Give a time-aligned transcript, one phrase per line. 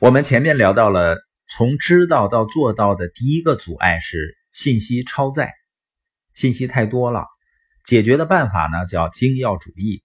[0.00, 5.52] 我们前面聊到了，从知道到做到的第一个阻碍是信息超载，
[6.32, 7.26] 信息太多了。
[7.84, 10.02] 解决的办法呢，叫精要主义，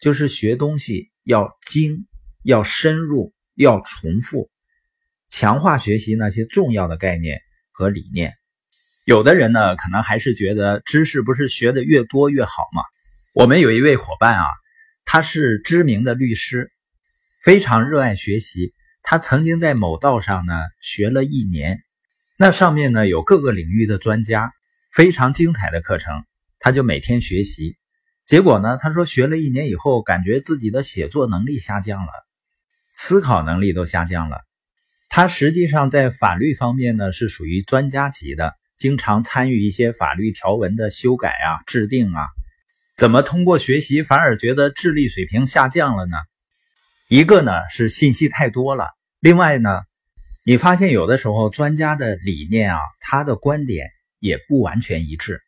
[0.00, 2.08] 就是学东西要精、
[2.42, 4.50] 要深入、要重复，
[5.28, 8.34] 强化学习那些重要的概念和理念。
[9.04, 12.82] 有的人呢，可能还是觉得知识不是学的越多越好嘛。
[13.34, 14.44] 我们有一位伙伴啊，
[15.04, 16.72] 他是知名的律师，
[17.44, 18.74] 非常热爱学习。
[19.10, 20.52] 他曾经在某道上呢
[20.82, 21.82] 学了一年，
[22.36, 24.52] 那上面呢有各个领域的专家，
[24.92, 26.26] 非常精彩的课程，
[26.58, 27.78] 他就每天学习。
[28.26, 32.12] 结果呢，他说学了一年以后，感觉自己的写作能力下降了，
[32.96, 34.42] 思考能力都下降了。
[35.08, 42.26] 他实际上在法律方面呢是属于专家级的，经常参与一些法律条文的修改啊、制定啊。
[42.94, 46.18] 怎么通过学习反而觉得智力水平下降了呢？
[47.08, 48.97] 一个呢是信息太多了。
[49.20, 49.82] 另外呢，
[50.44, 55.42] 你发现有的时候专家的理念啊，他的观点也不完全一致，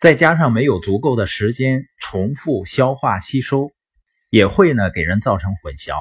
[0.00, 3.70] 再加上没有足够的时间重复消化吸收，
[4.30, 5.96] 也会呢给人造成混淆。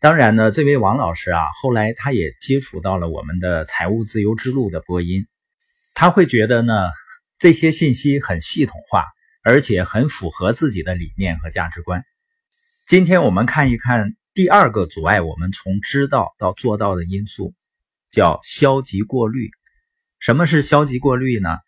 [0.00, 5.26] 当然呢，这位王老师啊，后来他也接触到了我们的财务自由之路的播音，
[5.92, 6.72] 他会觉得呢
[7.38, 9.04] 这些信息很系统化，
[9.44, 12.02] 而且很符合自己的理念和价值观。
[12.88, 14.14] 今天我们看一看。
[14.34, 17.52] 第二个阻碍我们从知道到做到的因素，
[18.10, 19.50] 叫消极过滤。
[20.20, 21.58] 什么是消极过滤呢？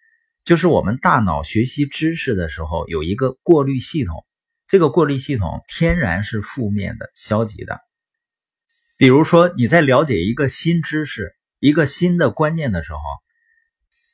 [0.44, 4.24] 就是我们大脑学习知识的时候有一个过滤系统，
[4.66, 7.80] 这个过滤系统天然是负面的、消极的。
[8.96, 12.98] 比如说你在了解一个新知识、一个新的观念的时候，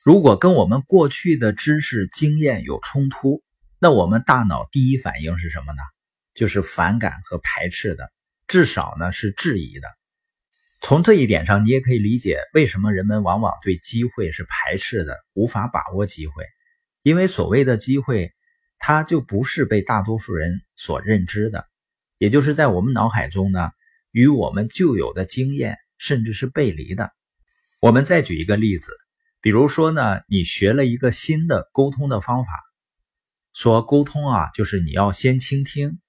[0.03, 3.45] 如果跟我们过去的知识经验有冲突，
[3.79, 5.83] 那我们大脑第一反应是什么呢？
[6.35, 8.11] 就是反感和排斥的。
[8.51, 9.87] 至少呢是质疑的。
[10.83, 16.45] 从这一点上，你也可以理解为什么人们往往对机会是排斥的，无法把握机会。
[17.03, 18.33] 因为所谓的机会，
[18.81, 21.65] 它就不是被大多数人所认知的，
[22.19, 23.71] 也就是在我们脑海中呢，
[24.11, 27.13] 与我们旧有的经验甚至是背离的。
[27.79, 28.91] 我们再举一个例子，
[29.41, 32.51] 比如说呢，你学了一个新的沟通的方法，
[33.55, 36.01] 说沟通啊，就是你要先倾听。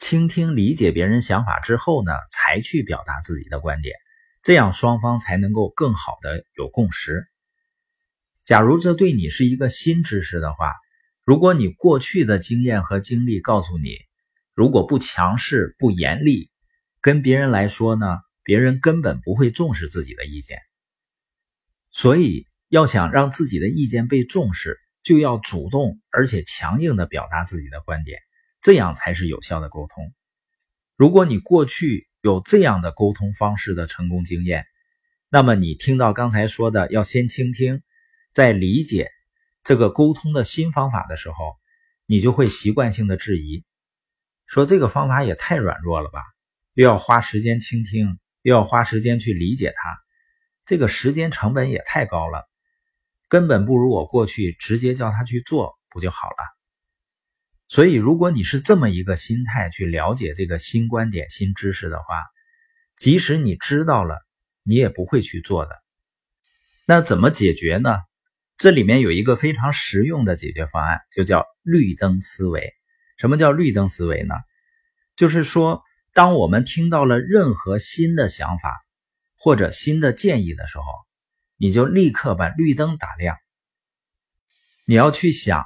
[0.00, 3.94] 倾听、理解别人想法之后呢，才去表达自己的观点，
[4.42, 7.26] 这样双方才能够更好的有共识。
[8.44, 10.72] 假如这对你是一个新知识的话，
[11.24, 13.98] 如果你过去的经验和经历告诉你，
[14.54, 16.50] 如果不强势、不严厉，
[17.02, 18.06] 跟别人来说呢，
[18.42, 20.58] 别人根本不会重视自己的意见。
[21.92, 28.18] 所以，要想让自己的意见被重视，就要主动而且强硬的表达自己的观点。
[28.60, 30.12] 这样才是有效的沟通。
[30.96, 34.66] 如果你过去有这样的沟通方式的成功经验，
[35.30, 37.82] 那么你听到刚才说的要先倾听，
[38.32, 39.10] 再理解
[39.64, 41.56] 这个沟通的新方法的时候，
[42.04, 43.64] 你就会习惯性的质疑，
[44.46, 46.22] 说这个方法也太软弱了吧，
[46.74, 49.98] 又要花时间倾听，又要花时间去理解它，
[50.66, 52.48] 这个时间成本也太高了，
[53.28, 56.59] 根本不如我过去直接叫他去做不就好了。
[57.70, 62.26] 所以，如果你是这么一个心态去了解这个新观点、新知识的话，
[62.96, 64.18] 即使你知道了，
[64.64, 65.80] 你也不会去做的。
[66.84, 67.96] 那怎么解决呢？
[68.58, 72.74] 这里面有一个非常实用的解决方案，就叫绿灯思维。
[73.18, 74.34] 什么叫绿灯思维呢？
[75.14, 78.84] 就是说，当我们听到了任何新的想法
[79.36, 80.84] 或者新的建议的时候，
[81.56, 83.36] 你就立刻把绿灯打亮。
[84.86, 85.64] 你要去想。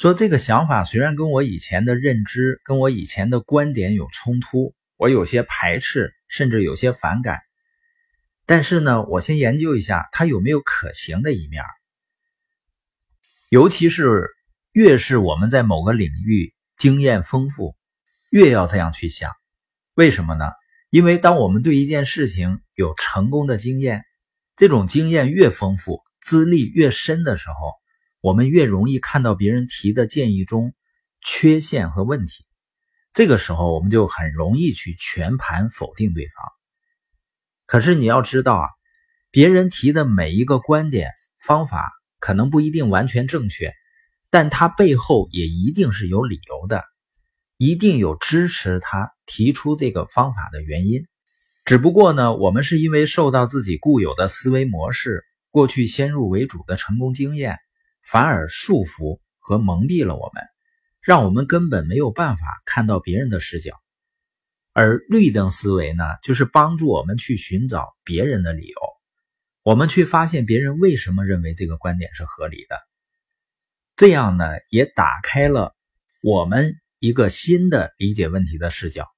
[0.00, 7.40] 说这个想法虽然跟我以前的认知、跟我以前的观点有冲突，我有些排斥，甚至有些反感，
[8.46, 11.62] 但是呢，我先研究一下它有没有可行的一面。
[13.50, 14.30] 尤其是
[14.72, 17.76] 越是我们在某个领域经验丰富，
[18.30, 19.30] 越要这样去想。
[19.92, 20.50] 为什么呢？
[20.88, 24.06] 因为当我们对一件事情有成功的经验，
[24.56, 27.79] 这种经验越丰富、资历越深的时候。
[28.20, 30.74] 我们越容易看到别人提的建议中
[31.22, 32.44] 缺陷和问题，
[33.14, 36.34] 这个时候我们就很容易去全盘否定对方。
[37.64, 38.68] 可是你要知道啊，
[39.30, 43.72] 别人提的每一个观点、方法可能不一定完全正确，
[44.28, 46.84] 但他背后也一定是有理由的，
[47.56, 51.06] 一定有支持他提出这个方法的原因。
[51.64, 57.58] 只不过呢，我们是因为受到自己固有的思维模式、过去先入为主的成功经验。
[58.02, 60.42] 反而束缚和蒙蔽了我们，
[61.00, 63.74] 让我们根本没有办法看到别人的视角。
[64.72, 68.76] 而绿灯思维呢，就是帮助我们去寻找别人的理由，
[69.62, 72.78] 我们去发现别人为什么认为这个观点是合理的。
[73.96, 75.74] 这样呢，也打开了
[76.22, 79.08] 我们一个新的理解问题的视角。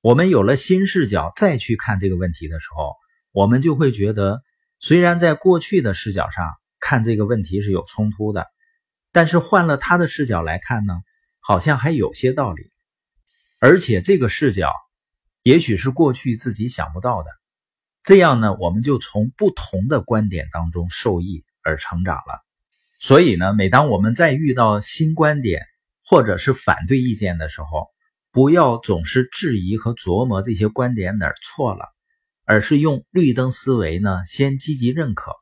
[0.00, 2.94] 我们有了新视角，再去看这个问题的时候，
[3.30, 4.42] 我们就会觉得，
[4.80, 6.44] 虽然在过去的视角上
[6.92, 8.48] 看这个问题是有冲突的，
[9.12, 10.92] 但是换了他的视角来看呢，
[11.40, 12.70] 好像还有些道理。
[13.60, 14.70] 而且这个视角，
[15.42, 17.30] 也许是过去自己想不到的。
[18.02, 22.44] 这样呢，我们就从不同的观点当中受益而成长了。
[23.00, 25.62] 所以呢，每当我们在遇到新观点
[26.04, 27.88] 或者是反对意见的时候，
[28.32, 31.86] 不要总是质疑和琢磨这些观点哪儿错了，
[32.44, 35.32] 而是用绿灯思维呢，先积极认可。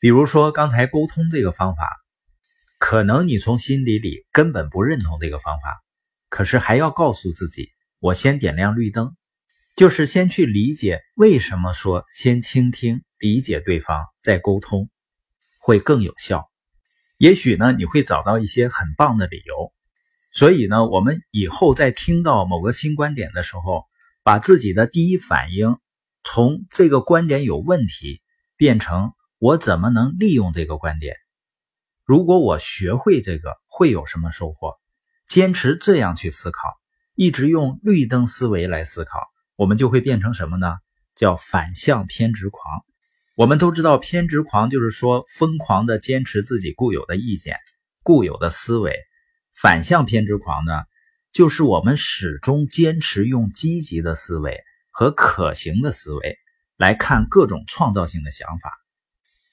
[0.00, 1.96] 比如说刚才沟通这个方法，
[2.78, 5.82] 可能你从心底里根本不认同这个方法，
[6.28, 9.16] 可是还要告诉自己，我先点亮绿灯，
[9.74, 14.88] 就是先去理解为什么说先倾听、理解对方再沟通
[15.60, 16.48] 会更有效。
[17.16, 19.72] 也许呢，你会找到一些很棒的理由，
[20.30, 23.84] 所以呢，我们以后在听到某个新观点的时候，
[24.22, 25.76] 把自己的第一反应
[26.22, 28.22] 从这个观点有问题，
[28.56, 31.16] 变成我怎么能利用这个观点？
[32.04, 34.74] 如果我学会这个，会有什么收获？
[35.28, 36.76] 坚持这样去思考，
[37.14, 39.20] 一直用绿灯思维来思考，
[39.54, 40.74] 我们就会变成什么呢？
[41.14, 42.84] 叫反向偏执狂。
[43.36, 47.56] 我们都知道，偏执狂就是说疯狂的坚持自己固有的意见、
[48.02, 48.96] 固有的思维。
[49.54, 50.72] 反向偏执狂呢，
[51.32, 56.38] 就是我们始终坚持用积极的思维和可行的思维
[56.76, 58.72] 来看各种创造性的想法。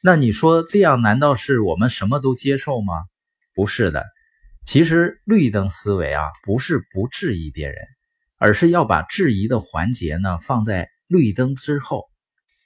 [0.07, 2.93] 那你说这样难道是我们什么都接受吗？
[3.55, 4.05] 不是的。
[4.63, 7.77] 其实绿灯思维啊，不是不质疑别人，
[8.37, 12.03] 而是要把质疑的环节呢放在绿灯之后。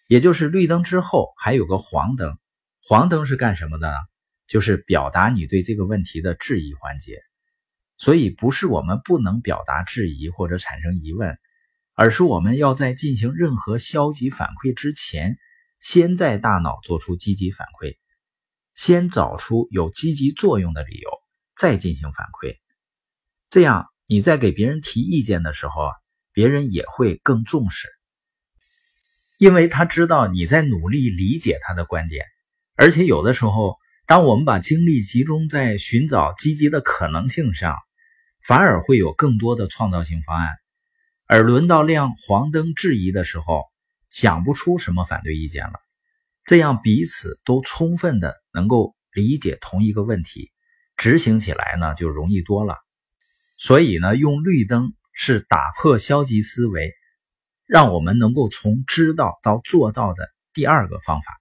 [0.10, 2.38] 也就是绿灯之后还有个黄灯，
[2.86, 3.94] 黄灯是干什么的呢？
[4.46, 7.22] 就是表达你对这个问题的质疑环节。
[7.96, 11.38] 所以不是我们不能表达质疑或者产生疑问，
[11.94, 15.38] 而是我们要在进行任何消极反馈之前，
[15.80, 17.98] 先在大脑做出积极反馈，
[18.74, 21.10] 先找出有积极作用的理由，
[21.56, 22.58] 再进行反馈。
[23.50, 25.94] 这样你在给别人提意见的时候啊，
[26.34, 27.88] 别人也会更重视。
[29.38, 32.26] 因为他知道你在努力理解他的观点，
[32.76, 37.78] 而且有的时候，当我们把精力集中在寻找积极的可能性上，
[38.46, 40.50] 反而会有更多的创造性方案。
[41.26, 43.69] 而轮到亮黄灯质疑的时候，
[44.10, 45.74] 想不出什么反对意见了。
[46.46, 50.52] 这样彼此都充分的能够理解同一个问题，
[50.96, 52.78] 执行起来呢就容易多了。
[53.58, 56.94] 所以呢，用绿灯是打破消极思维。
[57.66, 61.39] 让我们能够从知道到做到的第二个方法。